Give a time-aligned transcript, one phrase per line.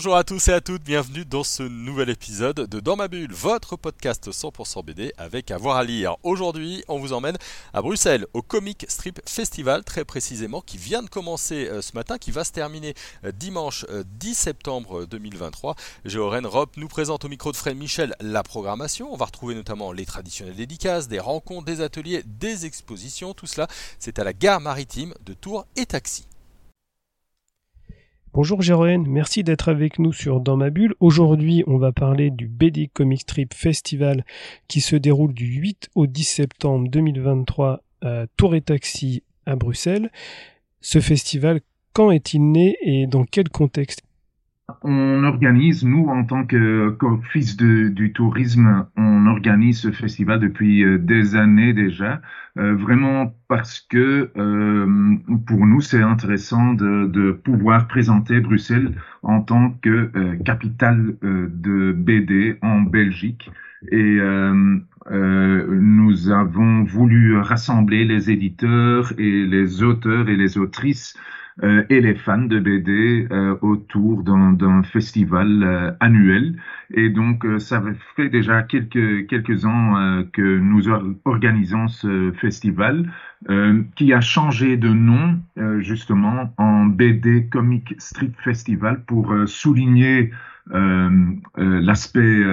[0.00, 3.34] Bonjour à tous et à toutes, bienvenue dans ce nouvel épisode de Dans ma bulle,
[3.34, 6.16] votre podcast 100% BD avec avoir à, lire.
[6.22, 7.36] Aujourd'hui, on vous emmène
[7.74, 12.16] à Bruxelles au Comic Strip Festival, très précisément, qui vient de commencer euh, ce matin,
[12.16, 12.94] qui va se terminer
[13.26, 15.76] euh, dimanche 10 euh, septembre 2023.
[16.06, 19.12] Géoren Rop nous présente au micro de Fred Michel la programmation.
[19.12, 23.34] On va retrouver notamment les traditionnelles dédicaces, des rencontres, des ateliers, des expositions.
[23.34, 26.29] Tout cela, c'est à la gare maritime de Tours et Taxi.
[28.32, 30.94] Bonjour Jérôme, merci d'être avec nous sur Dans ma bulle.
[31.00, 34.24] Aujourd'hui, on va parler du BD Comic Strip Festival
[34.68, 40.12] qui se déroule du 8 au 10 septembre 2023 à Tour et Taxi à Bruxelles.
[40.80, 41.60] Ce festival,
[41.92, 44.02] quand est-il né et dans quel contexte?
[44.82, 51.36] On organise, nous, en tant qu'office du tourisme, on organise ce festival depuis euh, des
[51.36, 52.20] années déjà,
[52.58, 59.70] euh, vraiment parce que euh, pour nous, c'est intéressant de, pouvoir présenter Bruxelles en tant
[59.82, 60.10] que
[60.44, 63.50] capitale de BD en Belgique.
[63.90, 64.18] Et
[65.10, 71.16] nous avons voulu rassembler les éditeurs et les auteurs et les autrices
[71.62, 76.56] euh, et les fans de BD euh, autour d'un festival euh, annuel.
[76.94, 77.82] Et donc, ça
[78.16, 80.88] fait déjà quelques, quelques ans que nous
[81.24, 83.08] organisons ce festival
[83.94, 85.38] qui a changé de nom
[85.78, 90.32] justement en BD Comic Strip Festival pour souligner
[90.66, 92.44] l'aspect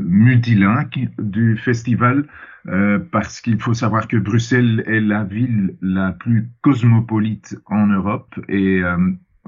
[0.00, 2.26] multilingue du festival
[2.68, 8.34] euh, parce qu'il faut savoir que Bruxelles est la ville la plus cosmopolite en Europe
[8.48, 8.96] et euh,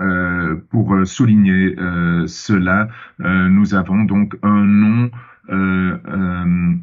[0.01, 5.11] euh pour souligner euh, cela, nous avons donc un nom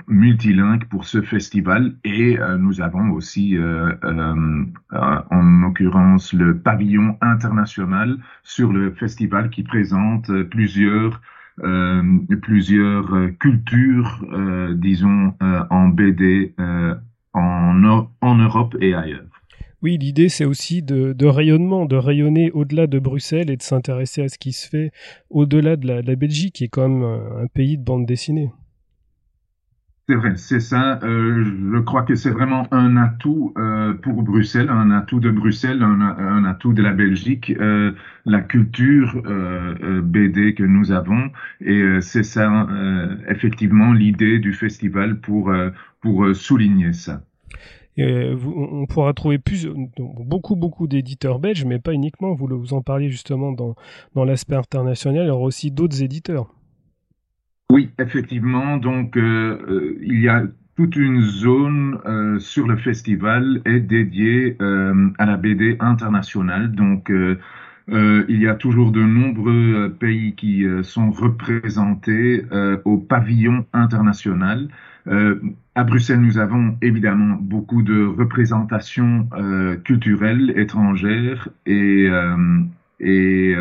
[0.07, 3.57] multilingue pour ce festival et nous avons aussi
[4.03, 11.19] en l'occurrence le pavillon international sur le festival qui présente plusieurs
[11.63, 12.01] euh,
[12.41, 15.33] plusieurs euh, cultures, euh, disons,
[15.69, 16.53] en BD
[17.33, 19.38] en, en Europe et ailleurs.
[19.81, 24.29] Oui, l'idée c'est aussi de, rayonnement, de rayonner au-delà de Bruxelles et de s'intéresser à
[24.29, 24.91] ce qui se fait
[25.29, 28.51] au-delà de, la, Belgique, qui est quand même un pays de bande dessinée.
[30.09, 30.99] C'est vrai, c'est ça.
[31.03, 35.83] Euh, je crois que c'est vraiment un atout euh, pour Bruxelles, un atout de Bruxelles,
[35.83, 37.91] un, atout de la Belgique, euh,
[38.25, 39.21] la culture
[40.01, 41.29] BD que nous avons.
[41.61, 42.67] Et c'est ça,
[43.27, 45.53] effectivement, l'idée du festival pour,
[46.01, 47.21] pour souligner ça.
[47.99, 49.67] On pourra trouver plus,
[49.97, 52.33] beaucoup, beaucoup d'éditeurs belges, mais pas uniquement.
[52.33, 53.75] Vous, vous en parliez justement dans,
[54.15, 55.25] dans l'aspect international.
[55.25, 56.53] Il y aura aussi d'autres éditeurs.
[57.71, 58.77] Oui, effectivement.
[58.77, 60.43] Donc, euh, euh, il y a
[60.75, 66.71] toute une zone euh, sur le festival est dédiée à la BD internationale.
[66.71, 67.11] Donc,
[67.91, 72.43] il y a toujours de nombreux pays qui sont représentés
[72.85, 74.69] au pavillon international.
[75.79, 79.29] À Bruxelles, nous avons évidemment beaucoup de représentations
[79.83, 82.09] culturelles étrangères et,
[82.99, 83.55] et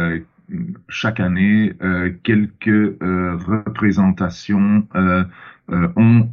[0.89, 5.25] chaque année, euh, quelques euh, représentations euh,
[5.97, 6.27] ont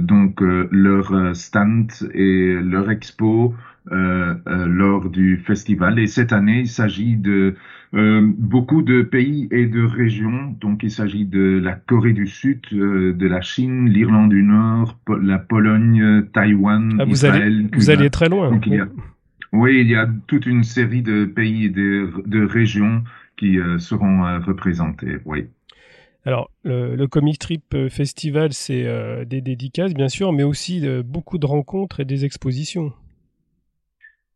[0.00, 3.54] donc leur stand et leur expo
[3.90, 5.98] lors du festival.
[5.98, 7.54] Et cette année, il s'agit de
[7.92, 10.56] beaucoup de pays et de régions.
[10.60, 15.38] Donc, il s'agit de la Corée du Sud, de la Chine, l'Irlande du Nord, la
[15.38, 17.42] Pologne, Taïwan, ah, vous Israël.
[17.42, 18.58] Allez, vous allez très loin.
[19.52, 23.02] oui, il y a toute une série de pays et de, de régions
[23.42, 25.18] qui euh, seront euh, représentés.
[25.24, 25.46] Oui.
[26.24, 28.86] Alors, le, Comic Trip euh, Festival, c'est
[29.26, 32.92] des dédicaces, bien sûr, mais aussi beaucoup de rencontres et des expositions.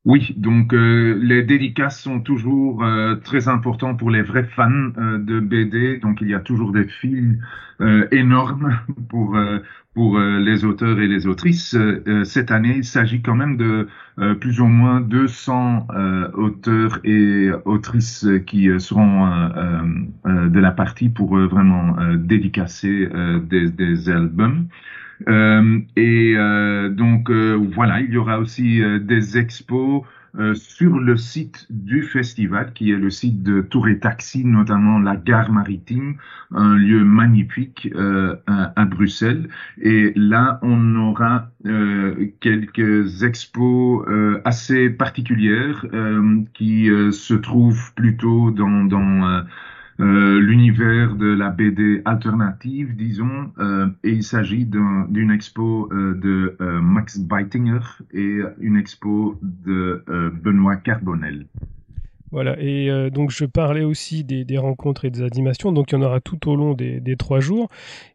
[0.07, 2.85] Oui, donc les dédicaces sont toujours
[3.25, 5.99] très importants pour les vrais fans de BD.
[5.99, 7.39] Donc il y a toujours des fils
[8.13, 8.79] énormes
[9.09, 9.37] pour
[9.97, 11.75] pour euh, les auteurs et les autrices.
[11.75, 13.89] Euh, euh, cette année, il s'agit quand même de
[14.41, 15.89] plus ou moins 200
[16.33, 19.27] auteurs et autrices qui seront
[20.25, 23.11] de la partie pour vraiment dédicacer
[23.51, 24.69] des, des, albums.
[25.27, 26.35] Et
[26.91, 30.03] donc voilà, il y aura aussi des expos
[30.39, 34.99] euh, sur le site du festival, qui est le site de Tour et Taxi, notamment
[34.99, 36.17] la gare maritime,
[36.51, 39.49] un lieu magnifique euh, à, Bruxelles.
[39.81, 44.07] Et là, on aura euh, quelques expos
[44.45, 45.87] assez particulières
[46.53, 49.43] qui se trouvent plutôt dans, dans
[49.99, 56.57] euh, l'univers de la BD alternative, disons, euh, et il s'agit d'une expo euh, de
[56.81, 57.81] Max Beitinger
[58.13, 60.05] et une expo de
[60.43, 61.47] Benoît Carbonel.
[62.33, 65.99] Voilà, et euh, donc je parlais aussi des, rencontres et des animations, donc il y
[65.99, 67.69] en aura tout au long des, trois jours.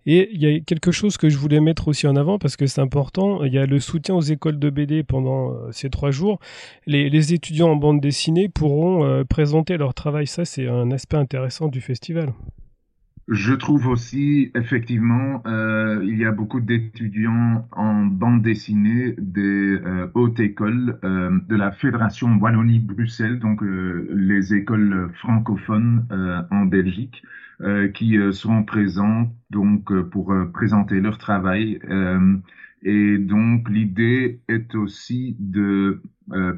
[0.05, 2.67] Et il y a quelque chose que je voulais mettre aussi en avant parce que
[2.67, 6.11] c'est important, il y a le soutien aux écoles de BD pendant euh, ces trois
[6.11, 6.39] jours.
[6.87, 11.67] Les, étudiants en bande dessinée pourront euh, présenter leur travail, ça c'est un aspect intéressant
[11.67, 12.33] du festival.
[13.27, 20.07] Je trouve aussi, effectivement, euh, il y a beaucoup d'étudiants en bande dessinée des euh,
[20.15, 27.23] hautes écoles euh, de la Fédération Wallonie-Bruxelles, donc euh, les écoles francophones euh, en Belgique,
[27.61, 31.79] euh, qui seront présents donc pour présenter leur travail.
[32.83, 36.01] et donc l'idée est aussi de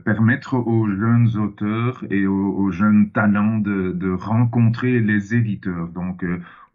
[0.05, 5.87] permettre aux jeunes auteurs et aux, jeunes talents de, de, rencontrer les éditeurs.
[5.89, 6.23] Donc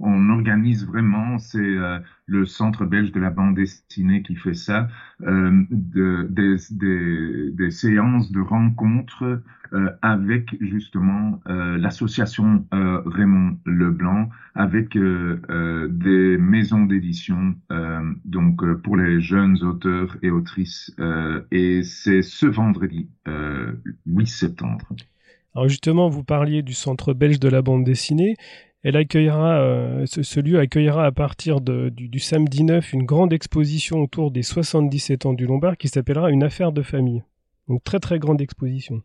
[0.00, 4.88] on organise vraiment, c'est euh, le Centre belge de la bande dessinée qui fait ça,
[5.22, 9.40] euh, de, des, des, des, séances de rencontres
[9.74, 16.07] euh, avec justement euh, l'association euh, Raymond Leblanc, avec des
[16.38, 17.54] maisons d'édition,
[18.24, 20.94] donc pour les jeunes auteurs et autrices.
[21.50, 23.08] et c'est ce vendredi
[24.06, 24.88] 8 septembre.
[25.54, 28.36] Alors justement, vous parliez du Centre belge de la bande dessinée.
[28.84, 34.30] Elle accueillera, euh, ce, lieu accueillera à partir du, samedi 9 une grande exposition autour
[34.30, 37.24] des 77 ans du Lombard qui s'appellera Une affaire de famille.
[37.66, 39.02] Donc très très grande exposition.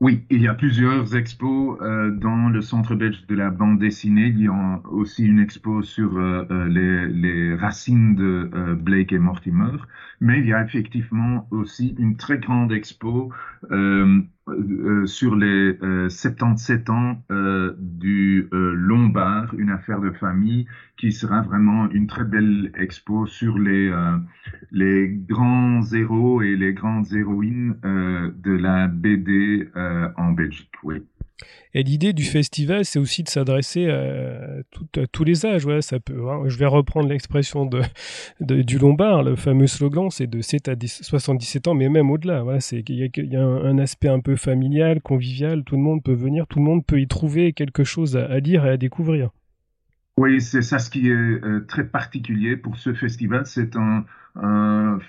[0.00, 4.26] Oui, il y a plusieurs expos euh, dans le Centre belge de la bande dessinée.
[4.28, 8.48] Il y a aussi une expo sur euh, les, les, racines de
[8.80, 9.76] Blake et Mortimer.
[10.20, 13.32] Mais il y a effectivement aussi une très grande expo
[14.50, 15.78] euh, sur les
[16.08, 20.66] 77 euh, ans euh, du Lombard, une affaire de famille,
[20.96, 23.92] qui sera vraiment une très belle expo sur les,
[24.72, 29.68] les grands héros et les grandes héroïnes de la BD
[30.16, 30.68] en Belgique.
[31.74, 34.62] Et l'idée du festival, c'est aussi de s'adresser à,
[35.12, 35.66] tous les âges.
[35.80, 36.42] Ça peut, hein.
[36.46, 37.82] Je vais reprendre l'expression de,
[38.62, 42.42] du Lombard, le fameux slogan, c'est de 7 à 77 ans, mais même au-delà.
[42.42, 45.64] Voilà, il y a, un, aspect un peu familial, convivial.
[45.64, 48.64] Tout le monde peut venir, tout le monde peut y trouver quelque chose à, lire
[48.66, 49.30] et à découvrir.
[50.16, 53.46] Oui, c'est ça ce qui est euh, très particulier pour ce festival.
[53.46, 54.04] C'est un,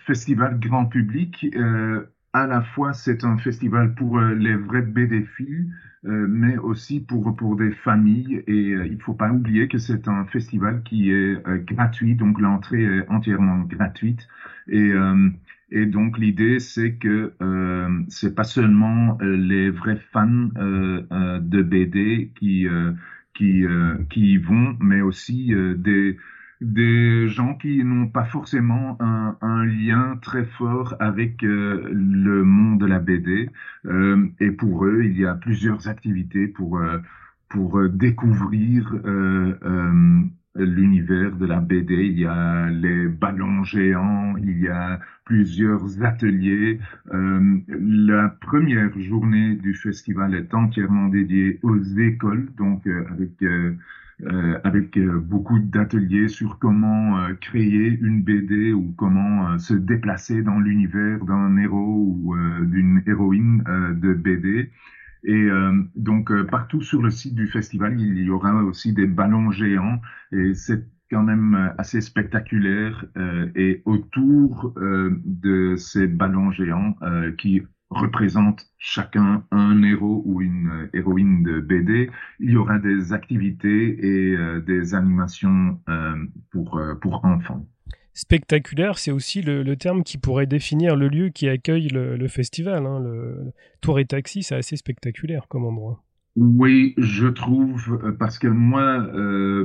[0.05, 1.45] festival grand public.
[1.55, 5.67] Euh, à la fois, c'est un festival pour euh, les vrais BD-filles,
[6.05, 8.43] euh, mais aussi pour, pour des familles.
[8.47, 12.39] Et euh, il faut pas oublier que c'est un festival qui est euh, gratuit, donc
[12.39, 14.27] l'entrée est entièrement gratuite.
[14.67, 14.91] Et,
[15.71, 17.33] et donc l'idée, c'est que
[18.09, 22.67] c'est pas seulement les vrais fans de BD qui,
[23.33, 23.63] qui,
[24.09, 26.17] qui y vont, mais aussi des
[26.61, 32.79] des gens qui n'ont pas forcément un, un, lien très fort avec euh, le monde
[32.81, 33.49] de la BD.
[33.85, 36.99] Euh, et pour eux, il y a plusieurs activités pour, euh,
[37.49, 38.93] pour découvrir
[40.55, 41.93] l'univers de la BD.
[42.07, 46.79] Il y a les ballons géants, il y a plusieurs ateliers.
[47.11, 53.75] la première journée du festival est entièrement dédiée aux écoles, donc avec euh,
[54.63, 60.59] avec euh, beaucoup d'ateliers sur comment euh, créer une BD ou comment se déplacer dans
[60.59, 62.35] l'univers d'un héros ou
[62.65, 63.63] d'une héroïne
[63.95, 64.71] de BD.
[65.25, 65.49] Et
[65.95, 69.99] donc partout sur le site du festival, il y aura aussi des ballons géants
[70.31, 73.05] et c'est quand même assez spectaculaire.
[73.55, 76.95] et autour de ces ballons géants
[77.37, 84.05] qui représente chacun un héros ou une héroïne de BD, il y aura des activités
[84.05, 86.15] et euh, des animations euh,
[86.51, 87.65] pour, euh, pour enfants.
[88.13, 92.85] Spectaculaire, c'est aussi le, terme qui pourrait définir le lieu qui accueille le, festival.
[92.85, 92.99] Hein.
[92.99, 96.03] Le, Tour et Taxi, c'est assez spectaculaire comme endroit.
[96.35, 99.09] Oui, je trouve, parce que moi,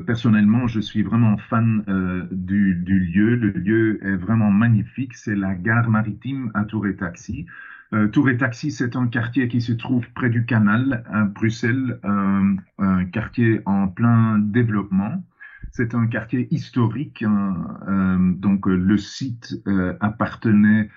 [0.06, 1.84] personnellement, je suis vraiment fan
[2.30, 3.34] du, du, lieu.
[3.34, 5.14] Le lieu est vraiment magnifique.
[5.14, 7.46] C'est la gare maritime à Tour et Taxi.
[7.94, 12.00] Euh, Tour et Taxi, c'est un quartier qui se trouve près du canal à Bruxelles,
[12.04, 15.22] euh, un quartier en plein développement.
[15.70, 17.54] C'est un quartier historique, hein,
[17.88, 19.62] euh, donc le site
[20.00, 20.90] appartenait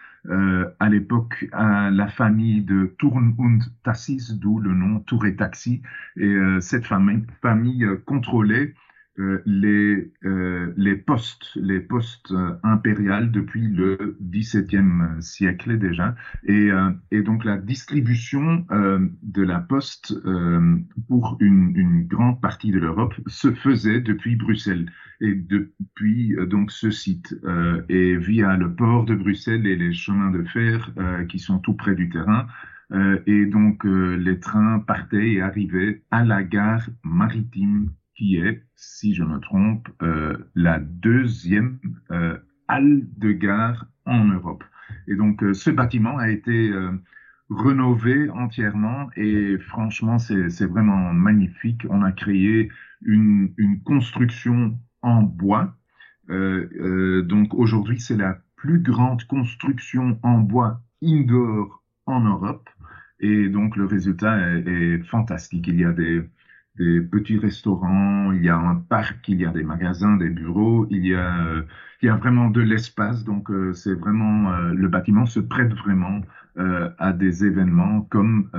[0.79, 5.81] à l'époque à la famille de Turn und Tassis, d'où le nom Tour et Taxi.
[6.17, 8.73] Et cette famille, famille contrôlait
[9.19, 16.69] euh, les, euh, les postes, les postes euh, impériales depuis le XVIIe siècle déjà, et,
[17.11, 20.13] et donc la distribution de la poste
[21.07, 26.91] pour une, une, grande partie de l'Europe se faisait depuis Bruxelles et depuis donc ce
[26.91, 27.35] site
[27.89, 30.91] et via le port de Bruxelles et les chemins de fer
[31.27, 32.47] qui sont tout près du terrain.
[33.25, 39.23] et donc les trains partaient et arrivaient à la gare maritime qui est, si je
[39.23, 41.79] me trompe, euh, la deuxième
[42.11, 44.63] euh, halle de gare en Europe.
[45.07, 46.73] Et donc, euh, ce bâtiment a été
[47.49, 51.85] rénové entièrement et franchement, c'est vraiment magnifique.
[51.89, 52.69] On a créé
[53.03, 55.73] une, une construction en bois.
[56.27, 62.69] donc, aujourd'hui, c'est la plus grande construction en bois indoor en Europe.
[63.19, 65.67] Et donc, le résultat est, est fantastique.
[65.67, 66.21] Il y a des
[66.77, 70.87] des petits restaurants, il y a un parc, il y a des magasins, des bureaux,
[70.89, 71.63] il y a, euh,
[72.01, 73.23] il y a vraiment de l'espace.
[73.23, 76.21] Donc, euh, c'est vraiment, euh, le bâtiment se prête vraiment
[76.97, 78.49] à des événements comme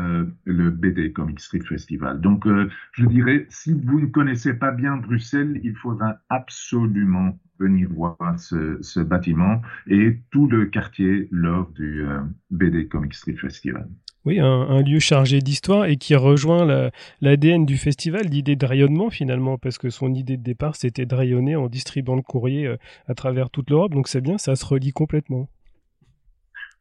[0.44, 2.20] le BD Comic Street Festival.
[2.20, 2.46] Donc,
[2.92, 8.78] je dirais, si vous ne connaissez pas bien Bruxelles, il faudra absolument venir voir ce,
[8.82, 12.04] ce bâtiment et tout le quartier lors du
[12.52, 13.88] BD Comic Street Festival.
[14.24, 19.58] Oui, un, lieu chargé d'histoire et qui rejoint l'ADN du festival, l'idée de rayonnement finalement,
[19.58, 23.14] parce que son idée de départ, c'était de rayonner en distribuant le courrier euh, à
[23.14, 23.92] travers toute l'Europe.
[23.92, 25.48] Donc c'est bien, ça se relie complètement.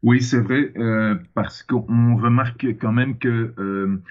[0.04, 4.02] Oui, c'est vrai, euh, parce qu'on remarque quand même que euh,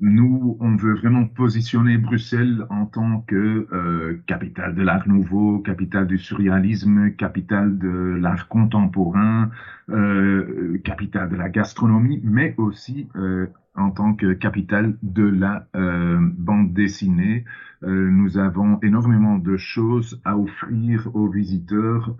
[0.00, 6.06] nous, on veut vraiment positionner Bruxelles en tant que euh, capitale de l'art nouveau, capitale
[6.06, 9.50] du surréalisme, capitale de l'art contemporain,
[9.90, 16.18] euh, capitale de la gastronomie, mais aussi euh, en tant que capitale de la euh,
[16.20, 17.44] bande dessinée.
[17.84, 22.14] Euh, nous avons énormément de choses à offrir aux visiteurs.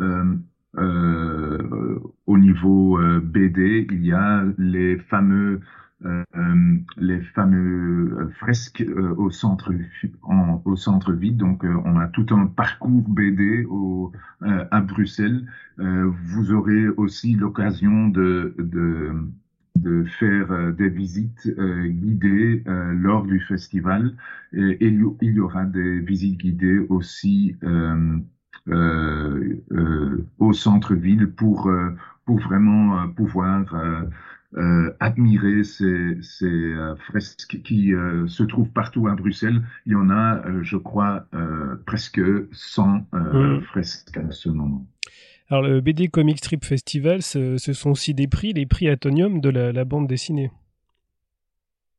[2.27, 5.61] au niveau BD, il y a les fameux euh,
[6.97, 9.73] les fameux euh, fresques euh, au centre
[10.65, 11.37] au centre vide.
[11.39, 13.67] Donc on a tout un parcours BD
[14.41, 15.47] à Bruxelles.
[15.79, 19.13] vous aurez aussi l'occasion de, de
[19.77, 24.15] de faire des visites guidées lors du festival
[24.53, 27.57] et, il y aura des visites guidées aussi
[30.39, 31.71] au centre-ville pour
[32.25, 33.75] pour vraiment pouvoir
[34.57, 39.63] euh, admirer ces, ces euh, fresques qui euh, se trouvent partout à Bruxelles.
[39.85, 41.27] Il y en a, je crois,
[41.85, 42.21] presque
[42.53, 43.61] 100 mmh.
[43.67, 44.87] fresques à ce moment.
[45.51, 49.51] Alors le BD Comic Strip Festival, ce, sont aussi des prix, les prix Atonium de
[49.51, 50.51] la bande dessinée.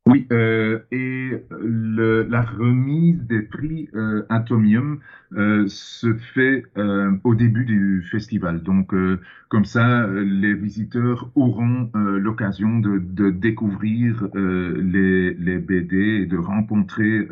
[0.09, 4.99] Oui, euh, et le, la remise des prix euh, Atomium
[5.37, 8.63] euh, se fait euh, au début du festival.
[8.63, 16.25] Donc, euh, comme ça, les visiteurs auront l'occasion de, de, découvrir les, les, BD et
[16.25, 17.27] de rencontrer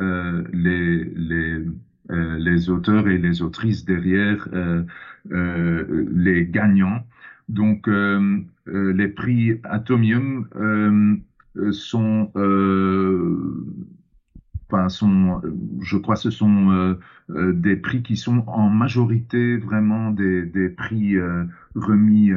[0.54, 1.64] les, les,
[2.10, 4.48] les, auteurs et les autrices derrière
[5.30, 7.06] les gagnants.
[7.50, 11.16] Donc, les prix Atomium euh,
[11.72, 13.66] sont, euh,
[14.70, 15.42] enfin, sont,
[15.82, 16.96] je crois, ce sont
[17.30, 21.16] euh, des prix qui sont en majorité vraiment des, prix
[21.76, 22.32] remis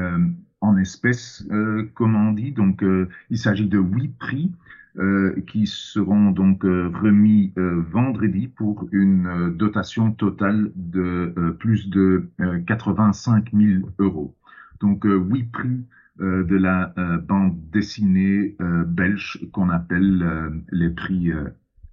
[0.60, 1.46] en espèces,
[1.94, 2.52] comme on dit.
[2.52, 2.84] Donc,
[3.30, 4.52] il s'agit de huit prix.
[4.98, 12.28] Euh, qui seront donc remis euh, vendredi pour une dotation totale de plus de
[12.66, 14.34] 85 000 euros.
[14.80, 21.30] Donc huit prix euh, de la euh, bande dessinée euh, belge qu'on appelle les prix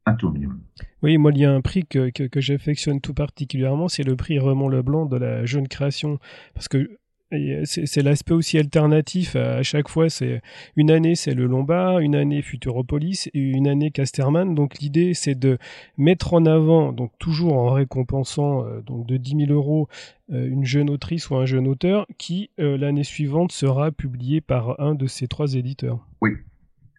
[0.08, 0.60] Atomium.
[1.04, 4.16] Oui, moi, il y a un prix que, que, que j'affectionne tout particulièrement, c'est le
[4.16, 6.20] prix Raymond Leblanc de la jeune création.
[6.54, 6.98] Parce que euh,
[7.32, 10.10] c'est l'aspect aussi alternatif à, chaque fois.
[10.10, 10.42] C'est
[10.76, 14.56] une année c'est le Lombard, une année Futuropolis et une année Casterman.
[14.56, 15.58] Donc l'idée c'est de
[15.98, 19.90] mettre en avant, donc toujours en récompensant euh, donc de 10 000 euros
[20.32, 24.96] euh, une jeune autrice ou un jeune auteur qui l'année suivante sera publié par un
[24.96, 26.00] de ces trois éditeurs.
[26.22, 26.32] Oui,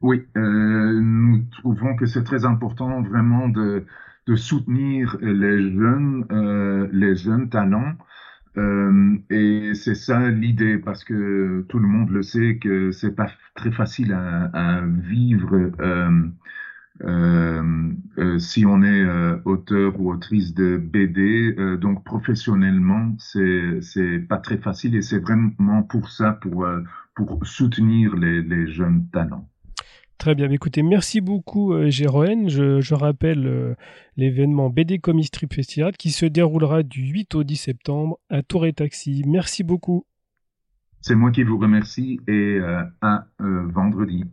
[0.02, 3.86] oui, nous trouvons que c'est très important vraiment de,
[4.26, 7.94] de soutenir les jeunes, les jeunes talents.
[8.56, 13.28] Euh, et c'est ça l'idée, parce que tout le monde le sait que c'est pas
[13.54, 16.10] très facile à, vivre euh,
[17.04, 19.04] euh, si on est
[19.44, 25.82] auteur ou autrice de BD, donc professionnellement, c'est c'est pas très facile et c'est vraiment
[25.82, 26.66] pour ça, pour
[27.14, 29.48] pour soutenir les jeunes talents.
[30.18, 32.48] Très bien, écoutez, merci beaucoup Jérôme.
[32.48, 33.76] Je, rappelle
[34.16, 38.66] l'événement BD Comic Strip Festival qui se déroulera du 8 au 10 septembre à Tour
[38.66, 39.22] et Taxi.
[39.26, 40.04] Merci beaucoup.
[41.00, 42.58] C'est moi qui vous remercie et
[43.00, 44.24] à vendredi.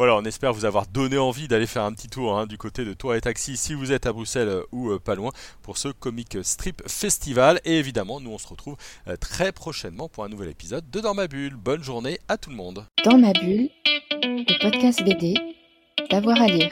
[0.00, 2.86] Voilà, on espère vous avoir donné envie d'aller faire un petit tour hein, du côté
[2.86, 5.30] de Tour et Taxi si vous êtes à Bruxelles euh, ou euh, pas loin
[5.60, 7.60] pour ce Comic Strip Festival.
[7.66, 8.78] Et évidemment, nous on se retrouve
[9.08, 11.54] euh, très prochainement pour un nouvel épisode de Dans ma bulle.
[11.54, 12.86] Bonne journée à tout le monde.
[13.04, 13.68] Dans ma bulle,
[14.22, 15.34] le podcast BD,
[16.08, 16.70] d'avoir à lire.